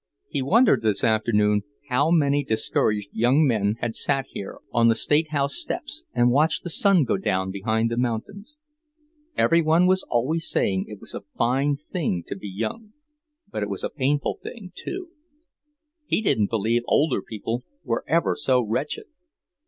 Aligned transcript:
He 0.29 0.41
wondered 0.41 0.81
this 0.81 1.03
afternoon 1.03 1.61
how 1.89 2.09
many 2.09 2.43
discouraged 2.43 3.09
young 3.13 3.45
men 3.45 3.75
had 3.81 3.93
sat 3.93 4.25
here 4.31 4.57
on 4.71 4.87
the 4.87 4.95
State 4.95 5.29
House 5.29 5.53
steps 5.53 6.05
and 6.11 6.31
watched 6.31 6.63
the 6.63 6.71
sun 6.71 7.03
go 7.03 7.17
down 7.17 7.51
behind 7.51 7.91
the 7.91 7.97
mountains. 7.97 8.57
Every 9.37 9.61
one 9.61 9.85
was 9.85 10.01
always 10.09 10.49
saying 10.49 10.85
it 10.87 10.99
was 10.99 11.13
a 11.13 11.21
fine 11.37 11.77
thing 11.91 12.23
to 12.25 12.35
be 12.35 12.49
young; 12.49 12.93
but 13.51 13.61
it 13.61 13.69
was 13.69 13.83
a 13.83 13.91
painful 13.91 14.39
thing, 14.41 14.71
too. 14.73 15.09
He 16.07 16.19
didn't 16.19 16.49
believe 16.49 16.81
older 16.87 17.21
people 17.21 17.63
were 17.83 18.03
ever 18.07 18.35
so 18.35 18.59
wretched. 18.59 19.05